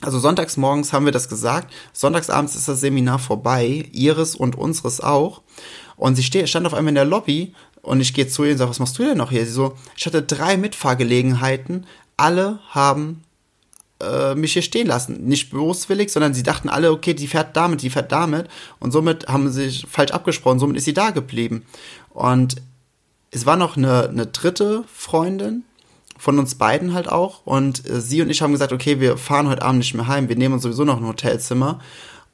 Also 0.00 0.18
sonntags 0.18 0.56
morgens 0.56 0.92
haben 0.92 1.04
wir 1.04 1.12
das 1.12 1.28
gesagt. 1.28 1.72
Sonntagsabends 1.92 2.56
ist 2.56 2.68
das 2.68 2.80
Seminar 2.80 3.18
vorbei. 3.18 3.88
Ihres 3.92 4.34
und 4.34 4.56
unseres 4.56 5.00
auch. 5.00 5.42
Und 5.96 6.16
sie 6.16 6.24
steht, 6.24 6.48
stand 6.48 6.66
auf 6.66 6.74
einmal 6.74 6.90
in 6.90 6.96
der 6.96 7.04
Lobby 7.04 7.54
und 7.82 8.00
ich 8.00 8.14
gehe 8.14 8.26
zu 8.26 8.44
ihr 8.44 8.52
und 8.52 8.58
sage, 8.58 8.70
was 8.70 8.78
machst 8.78 8.98
du 8.98 9.04
denn 9.04 9.18
noch 9.18 9.30
hier? 9.30 9.44
Sie 9.44 9.52
so, 9.52 9.76
ich 9.96 10.06
hatte 10.06 10.22
drei 10.22 10.56
Mitfahrgelegenheiten. 10.56 11.86
Alle 12.16 12.60
haben 12.70 13.22
äh, 14.02 14.34
mich 14.34 14.52
hier 14.52 14.62
stehen 14.62 14.86
lassen. 14.86 15.24
Nicht 15.24 15.50
boswillig, 15.50 16.10
sondern 16.10 16.34
sie 16.34 16.42
dachten 16.42 16.68
alle, 16.68 16.90
okay, 16.90 17.14
die 17.14 17.26
fährt 17.26 17.56
damit, 17.56 17.82
die 17.82 17.90
fährt 17.90 18.12
damit. 18.12 18.48
Und 18.80 18.92
somit 18.92 19.28
haben 19.28 19.48
sie 19.50 19.64
sich 19.64 19.86
falsch 19.88 20.12
abgesprochen, 20.12 20.58
somit 20.58 20.76
ist 20.76 20.84
sie 20.84 20.94
da 20.94 21.10
geblieben. 21.10 21.64
Und 22.10 22.56
es 23.30 23.46
war 23.46 23.56
noch 23.56 23.76
eine, 23.76 24.08
eine 24.08 24.26
dritte 24.26 24.84
Freundin, 24.92 25.64
von 26.18 26.38
uns 26.38 26.54
beiden 26.54 26.94
halt 26.94 27.08
auch. 27.08 27.40
Und 27.44 27.88
äh, 27.88 28.00
sie 28.00 28.22
und 28.22 28.30
ich 28.30 28.42
haben 28.42 28.52
gesagt, 28.52 28.72
okay, 28.72 29.00
wir 29.00 29.16
fahren 29.16 29.48
heute 29.48 29.62
Abend 29.62 29.78
nicht 29.78 29.94
mehr 29.94 30.06
heim, 30.06 30.28
wir 30.28 30.36
nehmen 30.36 30.54
uns 30.54 30.62
sowieso 30.62 30.84
noch 30.84 30.98
ein 30.98 31.06
Hotelzimmer. 31.06 31.80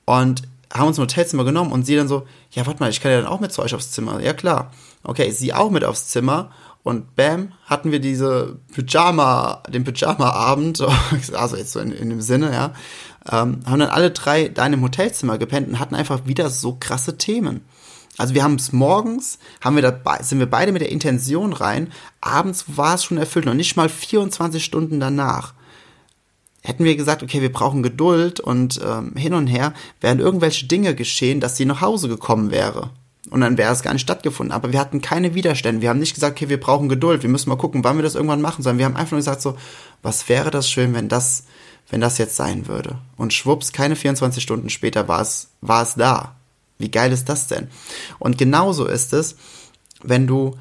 Und 0.04 0.42
haben 0.72 0.88
uns 0.88 0.98
ein 0.98 1.02
Hotelzimmer 1.02 1.44
genommen 1.44 1.72
und 1.72 1.84
sie 1.84 1.96
dann 1.96 2.08
so, 2.08 2.26
ja, 2.52 2.66
warte 2.66 2.80
mal, 2.80 2.90
ich 2.90 3.00
kann 3.00 3.12
ja 3.12 3.20
dann 3.20 3.26
auch 3.26 3.40
mit 3.40 3.52
zu 3.52 3.62
euch 3.62 3.74
aufs 3.74 3.90
Zimmer. 3.90 4.20
Ja, 4.20 4.32
klar. 4.32 4.72
Okay, 5.02 5.30
sie 5.30 5.54
auch 5.54 5.70
mit 5.70 5.84
aufs 5.84 6.08
Zimmer 6.08 6.50
und 6.88 7.16
bam, 7.16 7.52
hatten 7.66 7.92
wir 7.92 8.00
diese 8.00 8.56
Pyjama, 8.72 9.62
den 9.68 9.84
Pyjama-Abend, 9.84 10.82
also 11.34 11.56
jetzt 11.56 11.72
so 11.72 11.80
in, 11.80 11.92
in 11.92 12.08
dem 12.08 12.22
Sinne, 12.22 12.50
ja, 12.50 12.72
ähm, 13.30 13.60
haben 13.66 13.80
dann 13.80 13.90
alle 13.90 14.10
drei 14.10 14.48
da 14.48 14.64
in 14.64 14.72
einem 14.72 14.82
Hotelzimmer 14.82 15.36
gepennt 15.36 15.68
und 15.68 15.80
hatten 15.80 15.94
einfach 15.94 16.24
wieder 16.24 16.48
so 16.48 16.78
krasse 16.80 17.18
Themen. 17.18 17.60
Also 18.16 18.34
wir 18.34 18.42
haben 18.42 18.54
es 18.54 18.72
morgens, 18.72 19.38
haben 19.60 19.76
wir 19.76 19.82
dabei, 19.82 20.22
sind 20.22 20.38
wir 20.38 20.48
beide 20.48 20.72
mit 20.72 20.80
der 20.80 20.90
Intention 20.90 21.52
rein, 21.52 21.92
abends 22.22 22.64
war 22.68 22.94
es 22.94 23.04
schon 23.04 23.18
erfüllt, 23.18 23.44
noch 23.44 23.52
nicht 23.52 23.76
mal 23.76 23.90
24 23.90 24.64
Stunden 24.64 24.98
danach. 24.98 25.52
Hätten 26.62 26.84
wir 26.84 26.96
gesagt, 26.96 27.22
okay, 27.22 27.42
wir 27.42 27.52
brauchen 27.52 27.82
Geduld 27.82 28.40
und 28.40 28.80
ähm, 28.82 29.12
hin 29.14 29.34
und 29.34 29.46
her, 29.46 29.74
wären 30.00 30.20
irgendwelche 30.20 30.66
Dinge 30.66 30.94
geschehen, 30.94 31.40
dass 31.40 31.58
sie 31.58 31.66
nach 31.66 31.82
Hause 31.82 32.08
gekommen 32.08 32.50
wäre. 32.50 32.88
Und 33.30 33.40
dann 33.40 33.58
wäre 33.58 33.72
es 33.72 33.82
gar 33.82 33.92
nicht 33.92 34.02
stattgefunden. 34.02 34.52
Aber 34.52 34.72
wir 34.72 34.80
hatten 34.80 35.02
keine 35.02 35.34
Widerstände. 35.34 35.82
Wir 35.82 35.90
haben 35.90 35.98
nicht 35.98 36.14
gesagt, 36.14 36.36
okay, 36.36 36.48
wir 36.48 36.60
brauchen 36.60 36.88
Geduld, 36.88 37.22
wir 37.22 37.30
müssen 37.30 37.48
mal 37.50 37.56
gucken, 37.56 37.84
wann 37.84 37.96
wir 37.96 38.02
das 38.02 38.14
irgendwann 38.14 38.40
machen, 38.40 38.62
sondern 38.62 38.78
wir 38.78 38.84
haben 38.86 38.96
einfach 38.96 39.12
nur 39.12 39.20
gesagt 39.20 39.42
so, 39.42 39.56
was 40.02 40.28
wäre 40.28 40.50
das 40.50 40.70
schön, 40.70 40.94
wenn 40.94 41.08
das, 41.08 41.44
wenn 41.90 42.00
das 42.00 42.18
jetzt 42.18 42.36
sein 42.36 42.68
würde. 42.68 42.98
Und 43.16 43.32
schwupps, 43.32 43.72
keine 43.72 43.96
24 43.96 44.42
Stunden 44.42 44.70
später 44.70 45.08
war 45.08 45.20
es, 45.20 45.50
war 45.60 45.82
es 45.82 45.94
da. 45.94 46.36
Wie 46.78 46.90
geil 46.90 47.12
ist 47.12 47.28
das 47.28 47.48
denn? 47.48 47.68
Und 48.18 48.38
genauso 48.38 48.86
ist 48.86 49.12
es, 49.12 49.36
wenn 50.02 50.26
du, 50.26 50.56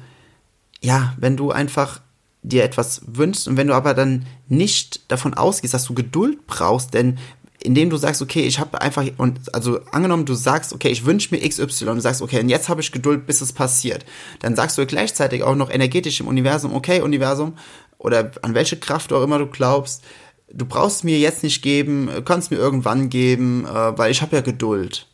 ja, 0.80 1.14
wenn 1.16 1.36
du 1.36 1.50
einfach 1.52 2.00
dir 2.42 2.64
etwas 2.64 3.02
wünschst 3.06 3.48
und 3.48 3.56
wenn 3.56 3.66
du 3.66 3.74
aber 3.74 3.94
dann 3.94 4.26
nicht 4.48 5.10
davon 5.10 5.34
ausgehst, 5.34 5.74
dass 5.74 5.84
du 5.84 5.94
Geduld 5.94 6.46
brauchst, 6.46 6.94
denn 6.94 7.18
indem 7.62 7.90
du 7.90 7.96
sagst, 7.96 8.22
okay, 8.22 8.42
ich 8.42 8.58
habe 8.60 8.80
einfach, 8.80 9.04
und 9.16 9.54
also 9.54 9.80
angenommen, 9.90 10.24
du 10.24 10.34
sagst, 10.34 10.72
okay, 10.72 10.88
ich 10.88 11.04
wünsche 11.04 11.34
mir 11.34 11.46
XY, 11.46 11.86
du 11.86 12.00
sagst, 12.00 12.22
okay, 12.22 12.40
und 12.40 12.48
jetzt 12.48 12.68
habe 12.68 12.80
ich 12.80 12.92
Geduld, 12.92 13.26
bis 13.26 13.40
es 13.40 13.52
passiert, 13.52 14.04
dann 14.40 14.54
sagst 14.54 14.78
du 14.78 14.86
gleichzeitig 14.86 15.42
auch 15.42 15.56
noch 15.56 15.70
energetisch 15.70 16.20
im 16.20 16.28
Universum, 16.28 16.72
okay, 16.74 17.00
Universum, 17.00 17.54
oder 17.98 18.30
an 18.42 18.54
welche 18.54 18.76
Kraft 18.76 19.12
auch 19.12 19.24
immer 19.24 19.38
du 19.38 19.46
glaubst, 19.46 20.04
du 20.52 20.64
brauchst 20.64 21.04
mir 21.04 21.18
jetzt 21.18 21.42
nicht 21.42 21.62
geben, 21.62 22.08
kannst 22.24 22.50
mir 22.50 22.58
irgendwann 22.58 23.10
geben, 23.10 23.66
äh, 23.66 23.98
weil 23.98 24.10
ich 24.10 24.22
habe 24.22 24.36
ja 24.36 24.42
Geduld. 24.42 25.06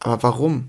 Aber 0.00 0.22
warum? 0.22 0.68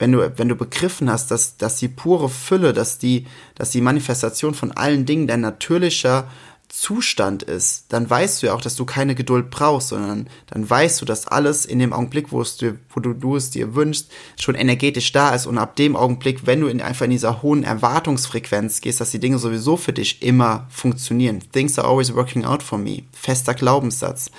Wenn 0.00 0.12
du, 0.12 0.32
wenn 0.38 0.48
du 0.48 0.54
begriffen 0.54 1.10
hast, 1.10 1.30
dass, 1.30 1.56
dass 1.56 1.76
die 1.76 1.88
pure 1.88 2.28
Fülle, 2.28 2.72
dass 2.72 2.98
die, 2.98 3.26
dass 3.56 3.70
die 3.70 3.80
Manifestation 3.80 4.54
von 4.54 4.70
allen 4.70 5.06
Dingen 5.06 5.26
dein 5.26 5.40
natürlicher 5.40 6.28
Zustand 6.68 7.42
ist, 7.42 7.86
dann 7.88 8.08
weißt 8.08 8.42
du 8.42 8.48
ja 8.48 8.54
auch, 8.54 8.60
dass 8.60 8.76
du 8.76 8.84
keine 8.84 9.14
Geduld 9.14 9.48
brauchst, 9.48 9.88
sondern 9.88 10.28
dann 10.48 10.68
weißt 10.68 11.00
du, 11.00 11.06
dass 11.06 11.26
alles 11.26 11.64
in 11.64 11.78
dem 11.78 11.94
Augenblick, 11.94 12.30
wo, 12.30 12.42
es 12.42 12.58
dir, 12.58 12.76
wo 12.90 13.00
du, 13.00 13.14
du 13.14 13.36
es 13.36 13.50
dir 13.50 13.74
wünschst, 13.74 14.10
schon 14.38 14.54
energetisch 14.54 15.12
da 15.12 15.34
ist 15.34 15.46
und 15.46 15.56
ab 15.56 15.76
dem 15.76 15.96
Augenblick, 15.96 16.46
wenn 16.46 16.60
du 16.60 16.66
in, 16.66 16.82
einfach 16.82 17.06
in 17.06 17.10
dieser 17.10 17.40
hohen 17.42 17.64
Erwartungsfrequenz 17.64 18.82
gehst, 18.82 19.00
dass 19.00 19.10
die 19.10 19.18
Dinge 19.18 19.38
sowieso 19.38 19.78
für 19.78 19.94
dich 19.94 20.22
immer 20.22 20.66
funktionieren. 20.68 21.42
Things 21.52 21.78
are 21.78 21.88
always 21.88 22.14
working 22.14 22.44
out 22.44 22.62
for 22.62 22.76
me. 22.76 23.02
Fester 23.12 23.54
Glaubenssatz. 23.54 24.30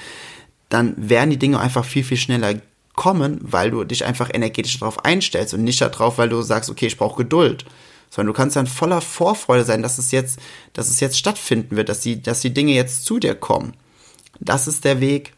Dann 0.70 0.94
werden 0.98 1.32
die 1.32 1.40
Dinge 1.40 1.60
einfach 1.60 1.84
viel, 1.84 2.04
viel 2.04 2.18
schneller 2.18 2.62
kommen, 2.96 3.40
weil 3.42 3.72
du 3.72 3.84
dich 3.86 4.06
einfach 4.06 4.30
energetisch 4.32 4.78
darauf 4.80 5.04
einstellst 5.04 5.56
und 5.56 5.64
nicht 5.64 5.82
darauf, 5.82 6.20
weil 6.20 6.30
du 6.30 6.44
sagst, 6.44 6.70
okay, 6.70 6.86
ich 6.86 6.98
brauche 6.98 7.24
Geduld 7.24 7.66
sondern 8.10 8.34
du 8.34 8.38
kannst 8.38 8.56
dann 8.56 8.68
voller 8.68 9.02
Vorfreude 9.02 9.66
sein, 9.66 9.82
dass 9.82 9.98
es 9.98 10.12
jetzt, 10.12 10.40
dass 10.74 10.90
es 10.90 11.00
jetzt 11.00 11.18
stattfinden 11.18 11.76
wird, 11.76 11.90
dass 11.90 12.02
die, 12.02 12.22
dass 12.22 12.42
die 12.42 12.54
Dinge 12.54 12.74
jetzt 12.74 13.06
zu 13.06 13.20
dir 13.20 13.36
kommen. 13.36 13.74
Das 14.40 14.68
ist 14.68 14.86
der 14.86 15.02
Weg, 15.02 15.34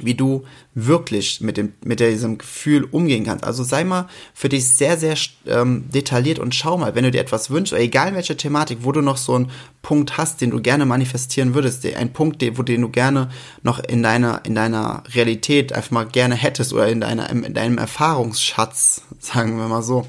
wie 0.00 0.14
du 0.14 0.44
wirklich 0.74 1.40
mit 1.40 1.56
dem 1.56 1.74
mit 1.84 2.00
diesem 2.00 2.38
Gefühl 2.38 2.84
umgehen 2.84 3.24
kannst. 3.24 3.44
Also 3.44 3.62
sei 3.62 3.84
mal 3.84 4.08
für 4.32 4.48
dich 4.48 4.66
sehr 4.66 4.98
sehr 4.98 5.14
ähm, 5.46 5.84
detailliert 5.88 6.40
und 6.40 6.54
schau 6.54 6.76
mal, 6.76 6.94
wenn 6.94 7.04
du 7.04 7.12
dir 7.12 7.20
etwas 7.20 7.50
wünschst, 7.50 7.72
oder 7.72 7.82
egal 7.82 8.14
welche 8.14 8.36
Thematik, 8.36 8.78
wo 8.82 8.90
du 8.90 9.02
noch 9.02 9.16
so 9.16 9.34
einen 9.34 9.50
Punkt 9.82 10.16
hast, 10.16 10.40
den 10.40 10.50
du 10.50 10.60
gerne 10.60 10.84
manifestieren 10.84 11.54
würdest, 11.54 11.86
ein 11.86 12.12
Punkt, 12.12 12.42
den, 12.42 12.58
wo 12.58 12.62
den 12.62 12.80
du 12.80 12.88
gerne 12.88 13.30
noch 13.62 13.78
in 13.78 14.02
deiner 14.02 14.44
in 14.44 14.56
deiner 14.56 15.04
Realität 15.14 15.72
einfach 15.72 15.92
mal 15.92 16.06
gerne 16.06 16.34
hättest 16.34 16.72
oder 16.72 16.88
in 16.88 17.00
deiner 17.00 17.30
in 17.30 17.54
deinem 17.54 17.78
Erfahrungsschatz, 17.78 19.02
sagen 19.20 19.56
wir 19.58 19.68
mal 19.68 19.82
so 19.82 20.06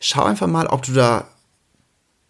schau 0.00 0.24
einfach 0.24 0.46
mal, 0.46 0.66
ob 0.66 0.82
du 0.82 0.92
da 0.92 1.28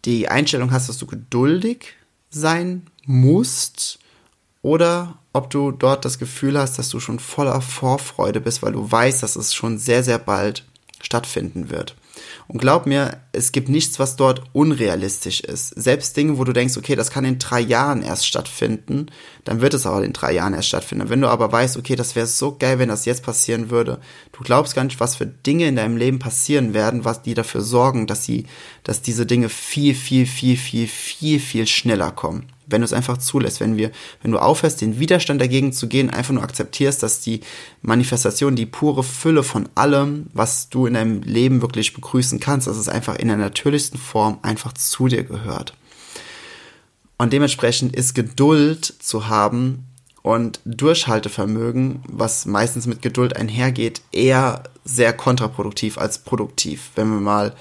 die 0.04 0.28
Einstellung 0.28 0.70
hast, 0.70 0.88
dass 0.88 0.98
du 0.98 1.06
geduldig 1.06 1.94
sein 2.30 2.86
musst 3.04 3.98
oder 4.62 5.18
ob 5.32 5.50
du 5.50 5.70
dort 5.72 6.04
das 6.04 6.18
Gefühl 6.18 6.58
hast, 6.58 6.78
dass 6.78 6.88
du 6.88 7.00
schon 7.00 7.18
voller 7.18 7.60
Vorfreude 7.60 8.40
bist, 8.40 8.62
weil 8.62 8.72
du 8.72 8.90
weißt, 8.90 9.22
dass 9.22 9.36
es 9.36 9.54
schon 9.54 9.78
sehr, 9.78 10.02
sehr 10.02 10.18
bald 10.18 10.64
stattfinden 11.00 11.70
wird. 11.70 11.94
Und 12.46 12.60
glaub 12.60 12.86
mir, 12.86 13.18
es 13.32 13.52
gibt 13.52 13.68
nichts, 13.68 13.98
was 13.98 14.16
dort 14.16 14.42
unrealistisch 14.52 15.40
ist. 15.40 15.68
Selbst 15.80 16.16
Dinge, 16.16 16.38
wo 16.38 16.44
du 16.44 16.52
denkst, 16.52 16.76
okay, 16.76 16.96
das 16.96 17.10
kann 17.10 17.24
in 17.24 17.38
drei 17.38 17.60
Jahren 17.60 18.02
erst 18.02 18.26
stattfinden, 18.26 19.06
dann 19.44 19.60
wird 19.60 19.74
es 19.74 19.86
auch 19.86 20.00
in 20.00 20.12
drei 20.12 20.32
Jahren 20.32 20.54
erst 20.54 20.68
stattfinden. 20.68 21.08
Wenn 21.08 21.20
du 21.20 21.28
aber 21.28 21.50
weißt, 21.50 21.76
okay, 21.76 21.96
das 21.96 22.16
wäre 22.16 22.26
so 22.26 22.56
geil, 22.56 22.78
wenn 22.78 22.88
das 22.88 23.04
jetzt 23.04 23.22
passieren 23.22 23.70
würde, 23.70 24.00
du 24.32 24.42
glaubst 24.42 24.74
gar 24.74 24.84
nicht, 24.84 25.00
was 25.00 25.16
für 25.16 25.26
Dinge 25.26 25.66
in 25.66 25.76
deinem 25.76 25.96
Leben 25.96 26.18
passieren 26.18 26.74
werden, 26.74 27.04
was 27.04 27.22
die 27.22 27.34
dafür 27.34 27.60
sorgen, 27.60 28.06
dass 28.06 28.24
sie, 28.24 28.46
dass 28.84 29.02
diese 29.02 29.26
Dinge 29.26 29.48
viel, 29.48 29.94
viel, 29.94 30.26
viel, 30.26 30.56
viel, 30.56 30.88
viel, 30.88 31.40
viel 31.40 31.66
schneller 31.66 32.10
kommen 32.10 32.46
wenn 32.68 32.80
du 32.80 32.84
es 32.84 32.92
einfach 32.92 33.18
zulässt, 33.18 33.60
wenn 33.60 33.76
wir, 33.76 33.90
wenn 34.22 34.30
du 34.30 34.38
aufhörst, 34.38 34.80
den 34.80 34.98
Widerstand 34.98 35.40
dagegen 35.40 35.72
zu 35.72 35.88
gehen, 35.88 36.10
einfach 36.10 36.34
nur 36.34 36.42
akzeptierst, 36.42 37.02
dass 37.02 37.20
die 37.20 37.40
Manifestation, 37.82 38.56
die 38.56 38.66
pure 38.66 39.02
Fülle 39.02 39.42
von 39.42 39.68
allem, 39.74 40.26
was 40.32 40.68
du 40.68 40.86
in 40.86 40.94
deinem 40.94 41.22
Leben 41.22 41.62
wirklich 41.62 41.94
begrüßen 41.94 42.40
kannst, 42.40 42.66
dass 42.66 42.76
es 42.76 42.88
einfach 42.88 43.16
in 43.16 43.28
der 43.28 43.36
natürlichsten 43.36 43.98
Form 43.98 44.38
einfach 44.42 44.72
zu 44.72 45.08
dir 45.08 45.24
gehört. 45.24 45.74
Und 47.18 47.32
dementsprechend 47.32 47.96
ist 47.96 48.14
Geduld 48.14 48.84
zu 48.84 49.28
haben 49.28 49.84
und 50.22 50.60
Durchhaltevermögen, 50.64 52.02
was 52.06 52.46
meistens 52.46 52.86
mit 52.86 53.02
Geduld 53.02 53.36
einhergeht, 53.36 54.02
eher 54.12 54.64
sehr 54.84 55.12
kontraproduktiv 55.12 55.98
als 55.98 56.18
produktiv, 56.18 56.90
wenn 56.94 57.08
wir 57.10 57.20
mal 57.20 57.54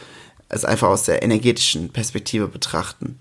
es 0.49 0.65
einfach 0.65 0.89
aus 0.89 1.03
der 1.03 1.23
energetischen 1.23 1.89
Perspektive 1.89 2.47
betrachten. 2.47 3.19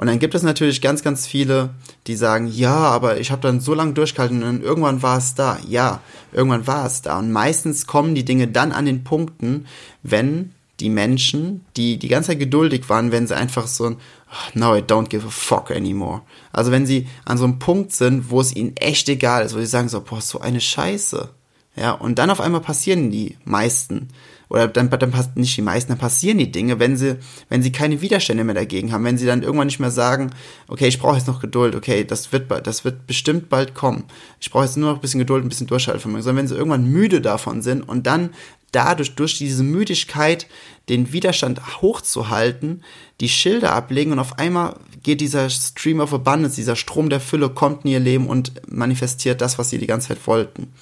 Und 0.00 0.06
dann 0.06 0.18
gibt 0.18 0.34
es 0.34 0.42
natürlich 0.42 0.80
ganz, 0.80 1.02
ganz 1.02 1.26
viele, 1.26 1.74
die 2.06 2.16
sagen, 2.16 2.46
ja, 2.46 2.74
aber 2.74 3.20
ich 3.20 3.30
habe 3.30 3.42
dann 3.42 3.60
so 3.60 3.74
lange 3.74 3.92
durchgehalten 3.92 4.42
und 4.42 4.62
irgendwann 4.62 5.02
war 5.02 5.18
es 5.18 5.34
da. 5.34 5.58
Ja, 5.68 6.00
irgendwann 6.32 6.66
war 6.66 6.86
es 6.86 7.02
da. 7.02 7.18
Und 7.18 7.30
meistens 7.30 7.86
kommen 7.86 8.14
die 8.14 8.24
Dinge 8.24 8.48
dann 8.48 8.72
an 8.72 8.86
den 8.86 9.04
Punkten, 9.04 9.66
wenn 10.02 10.52
die 10.80 10.88
Menschen, 10.88 11.66
die 11.76 11.98
die 11.98 12.08
ganze 12.08 12.28
Zeit 12.28 12.38
geduldig 12.38 12.88
waren, 12.88 13.12
wenn 13.12 13.26
sie 13.26 13.36
einfach 13.36 13.66
so 13.66 13.88
ein 13.88 13.96
oh, 13.96 14.50
No, 14.54 14.74
I 14.74 14.80
don't 14.80 15.10
give 15.10 15.26
a 15.26 15.30
fuck 15.30 15.70
anymore. 15.70 16.22
Also 16.50 16.70
wenn 16.70 16.86
sie 16.86 17.06
an 17.26 17.36
so 17.36 17.44
einem 17.44 17.58
Punkt 17.58 17.92
sind, 17.92 18.30
wo 18.30 18.40
es 18.40 18.56
ihnen 18.56 18.78
echt 18.78 19.06
egal 19.10 19.44
ist, 19.44 19.54
wo 19.54 19.58
sie 19.58 19.66
sagen 19.66 19.90
so, 19.90 20.00
boah, 20.00 20.22
so 20.22 20.40
eine 20.40 20.62
Scheiße. 20.62 21.28
Ja, 21.76 21.92
und 21.92 22.18
dann 22.18 22.30
auf 22.30 22.40
einmal 22.40 22.62
passieren 22.62 23.10
die 23.10 23.36
meisten 23.44 24.08
oder 24.50 24.66
dann, 24.66 24.90
dann 24.90 25.10
passt 25.12 25.36
nicht 25.36 25.56
die 25.56 25.62
meisten, 25.62 25.92
dann 25.92 25.98
passieren 25.98 26.38
die 26.38 26.50
Dinge, 26.50 26.80
wenn 26.80 26.96
sie, 26.96 27.16
wenn 27.48 27.62
sie 27.62 27.70
keine 27.70 28.00
Widerstände 28.02 28.42
mehr 28.42 28.56
dagegen 28.56 28.92
haben, 28.92 29.04
wenn 29.04 29.16
sie 29.16 29.24
dann 29.24 29.42
irgendwann 29.42 29.68
nicht 29.68 29.78
mehr 29.78 29.92
sagen, 29.92 30.30
okay, 30.66 30.88
ich 30.88 30.98
brauche 30.98 31.16
jetzt 31.16 31.28
noch 31.28 31.40
Geduld, 31.40 31.76
okay, 31.76 32.04
das 32.04 32.32
wird 32.32 32.48
bald, 32.48 32.66
das 32.66 32.84
wird 32.84 33.06
bestimmt 33.06 33.48
bald 33.48 33.74
kommen. 33.74 34.04
Ich 34.40 34.50
brauche 34.50 34.64
jetzt 34.64 34.76
nur 34.76 34.90
noch 34.90 34.98
ein 34.98 35.00
bisschen 35.00 35.20
Geduld, 35.20 35.44
ein 35.44 35.48
bisschen 35.48 35.68
Durchhaltevermögen, 35.68 36.24
sondern 36.24 36.42
wenn 36.42 36.48
sie 36.48 36.56
irgendwann 36.56 36.84
müde 36.84 37.20
davon 37.20 37.62
sind 37.62 37.88
und 37.88 38.08
dann 38.08 38.30
dadurch, 38.72 39.14
durch 39.14 39.38
diese 39.38 39.62
Müdigkeit, 39.62 40.46
den 40.88 41.12
Widerstand 41.12 41.80
hochzuhalten, 41.82 42.82
die 43.20 43.28
Schilder 43.28 43.72
ablegen 43.72 44.12
und 44.12 44.18
auf 44.18 44.38
einmal 44.38 44.76
geht 45.02 45.20
dieser 45.20 45.48
Stream 45.48 46.00
of 46.00 46.12
Abundance, 46.12 46.56
dieser 46.56 46.76
Strom 46.76 47.08
der 47.08 47.20
Fülle 47.20 47.48
kommt 47.48 47.84
in 47.84 47.92
ihr 47.92 48.00
Leben 48.00 48.26
und 48.26 48.52
manifestiert 48.70 49.40
das, 49.40 49.58
was 49.58 49.70
sie 49.70 49.78
die 49.78 49.86
ganze 49.86 50.08
Zeit 50.08 50.26
wollten. 50.26 50.72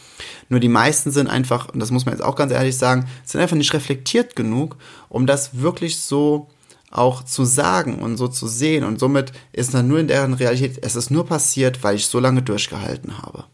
Nur 0.48 0.60
die 0.60 0.68
meisten 0.68 1.10
sind 1.10 1.28
einfach, 1.28 1.68
und 1.68 1.80
das 1.80 1.90
muss 1.90 2.06
man 2.06 2.14
jetzt 2.14 2.24
auch 2.24 2.36
ganz 2.36 2.52
ehrlich 2.52 2.76
sagen, 2.76 3.06
sind 3.24 3.40
einfach 3.40 3.56
nicht 3.56 3.74
reflektiert 3.74 4.34
genug, 4.34 4.76
um 5.08 5.26
das 5.26 5.60
wirklich 5.60 5.98
so 5.98 6.48
auch 6.90 7.22
zu 7.22 7.44
sagen 7.44 7.98
und 7.98 8.16
so 8.16 8.28
zu 8.28 8.48
sehen. 8.48 8.84
Und 8.84 8.98
somit 8.98 9.32
ist 9.52 9.74
dann 9.74 9.88
nur 9.88 9.98
in 9.98 10.08
deren 10.08 10.34
Realität, 10.34 10.78
es 10.82 10.96
ist 10.96 11.10
nur 11.10 11.26
passiert, 11.26 11.82
weil 11.84 11.96
ich 11.96 12.06
so 12.06 12.18
lange 12.18 12.42
durchgehalten 12.42 13.18
habe. 13.18 13.44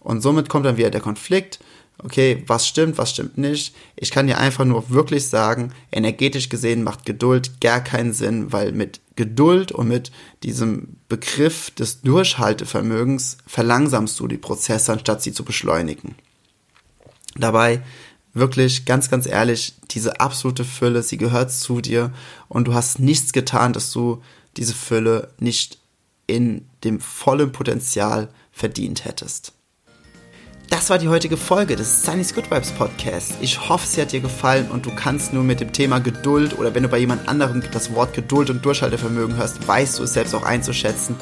Und 0.00 0.20
somit 0.20 0.48
kommt 0.48 0.66
dann 0.66 0.76
wieder 0.76 0.90
der 0.90 1.00
Konflikt 1.00 1.58
okay, 2.02 2.42
was 2.46 2.66
stimmt, 2.66 2.98
was 2.98 3.10
stimmt 3.10 3.38
nicht. 3.38 3.74
Ich 3.96 4.10
kann 4.10 4.26
dir 4.26 4.38
einfach 4.38 4.64
nur 4.64 4.90
wirklich 4.90 5.28
sagen, 5.28 5.72
energetisch 5.92 6.48
gesehen 6.48 6.82
macht 6.82 7.06
Geduld 7.06 7.60
gar 7.60 7.80
keinen 7.80 8.12
Sinn, 8.12 8.52
weil 8.52 8.72
mit 8.72 9.00
Geduld 9.16 9.72
und 9.72 9.88
mit 9.88 10.10
diesem 10.42 10.96
Begriff 11.08 11.70
des 11.70 12.02
Durchhaltevermögens 12.02 13.38
verlangsamst 13.46 14.18
du 14.18 14.26
die 14.26 14.38
Prozesse, 14.38 14.92
anstatt 14.92 15.22
sie 15.22 15.32
zu 15.32 15.44
beschleunigen. 15.44 16.16
Dabei 17.36 17.82
wirklich 18.34 18.84
ganz, 18.84 19.08
ganz 19.08 19.26
ehrlich, 19.26 19.74
diese 19.90 20.20
absolute 20.20 20.64
Fülle, 20.64 21.02
sie 21.02 21.16
gehört 21.16 21.52
zu 21.52 21.80
dir 21.80 22.12
und 22.48 22.66
du 22.66 22.74
hast 22.74 22.98
nichts 22.98 23.32
getan, 23.32 23.72
dass 23.72 23.92
du 23.92 24.22
diese 24.56 24.74
Fülle 24.74 25.30
nicht 25.38 25.78
in 26.26 26.66
dem 26.82 27.00
vollen 27.00 27.52
Potenzial 27.52 28.28
verdient 28.52 29.04
hättest. 29.04 29.53
Das 30.70 30.90
war 30.90 30.98
die 30.98 31.08
heutige 31.08 31.36
Folge 31.36 31.76
des 31.76 32.02
Sunny's 32.02 32.34
Good 32.34 32.50
Vibes 32.50 32.72
Podcast. 32.72 33.34
Ich 33.40 33.68
hoffe, 33.68 33.86
sie 33.86 34.00
hat 34.00 34.12
dir 34.12 34.20
gefallen 34.20 34.70
und 34.70 34.86
du 34.86 34.90
kannst 34.94 35.32
nur 35.32 35.44
mit 35.44 35.60
dem 35.60 35.72
Thema 35.72 35.98
Geduld 35.98 36.58
oder 36.58 36.74
wenn 36.74 36.82
du 36.82 36.88
bei 36.88 36.98
jemand 36.98 37.28
anderem 37.28 37.62
das 37.72 37.94
Wort 37.94 38.14
Geduld 38.14 38.50
und 38.50 38.64
Durchhaltevermögen 38.64 39.36
hörst, 39.36 39.66
weißt 39.66 39.98
du 39.98 40.04
es 40.04 40.14
selbst 40.14 40.34
auch 40.34 40.42
einzuschätzen. 40.42 41.16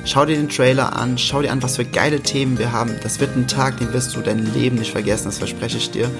Schau 0.06 0.26
dir 0.26 0.36
den 0.36 0.50
Trailer 0.50 0.94
an, 0.96 1.16
schau 1.16 1.40
dir 1.42 1.50
an, 1.50 1.62
was 1.62 1.76
für 1.76 1.84
geile 1.84 2.20
Themen 2.20 2.58
wir 2.58 2.72
haben. 2.72 2.96
Das 3.02 3.20
wird 3.20 3.36
ein 3.36 3.46
Tag, 3.46 3.78
den 3.78 3.92
wirst 3.92 4.16
du 4.16 4.20
dein 4.20 4.52
Leben 4.52 4.76
nicht 4.76 4.92
vergessen, 4.92 5.26
das 5.26 5.38
verspreche 5.38 5.78
ich 5.78 5.90
dir. 5.90 6.10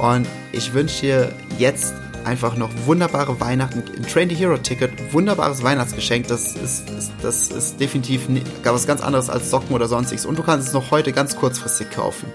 Und 0.00 0.26
ich 0.52 0.74
wünsche 0.74 1.00
dir 1.02 1.32
jetzt 1.58 1.94
einfach 2.24 2.56
noch 2.56 2.70
wunderbare 2.86 3.40
Weihnachten. 3.40 3.82
Ein 3.96 4.06
Train 4.06 4.28
the 4.28 4.34
Hero 4.34 4.58
Ticket, 4.58 4.90
wunderbares 5.12 5.62
Weihnachtsgeschenk. 5.62 6.28
Das 6.28 6.56
ist, 6.56 6.84
das 7.22 7.50
ist 7.50 7.80
definitiv 7.80 8.28
was 8.64 8.86
ganz 8.86 9.00
anderes 9.00 9.30
als 9.30 9.50
Socken 9.50 9.74
oder 9.74 9.88
sonstiges. 9.88 10.26
Und 10.26 10.38
du 10.38 10.42
kannst 10.42 10.68
es 10.68 10.74
noch 10.74 10.90
heute 10.90 11.12
ganz 11.12 11.36
kurzfristig 11.36 11.90
kaufen. 11.90 12.26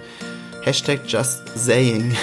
Hashtag 0.65 1.01
just 1.05 1.47
saying. 1.55 2.17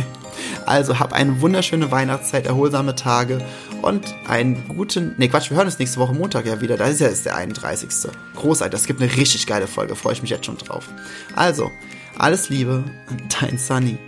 also 0.66 0.98
hab 0.98 1.12
eine 1.12 1.42
wunderschöne 1.42 1.90
Weihnachtszeit, 1.90 2.46
erholsame 2.46 2.94
Tage 2.94 3.44
und 3.82 4.14
einen 4.26 4.66
guten. 4.68 5.14
Ne, 5.18 5.28
Quatsch, 5.28 5.50
wir 5.50 5.58
hören 5.58 5.66
uns 5.66 5.78
nächste 5.78 6.00
Woche 6.00 6.14
Montag 6.14 6.46
ja 6.46 6.62
wieder. 6.62 6.78
Das 6.78 6.88
ist 6.88 7.00
ja 7.00 7.08
jetzt 7.08 7.26
der 7.26 7.36
31. 7.36 7.90
Großartig, 8.36 8.72
das 8.72 8.86
gibt 8.86 9.02
eine 9.02 9.14
richtig 9.14 9.46
geile 9.46 9.66
Folge. 9.66 9.96
Freue 9.96 10.14
ich 10.14 10.22
mich 10.22 10.30
jetzt 10.30 10.46
schon 10.46 10.56
drauf. 10.56 10.88
Also, 11.36 11.70
alles 12.16 12.48
Liebe, 12.48 12.84
dein 13.38 13.58
Sunny. 13.58 13.98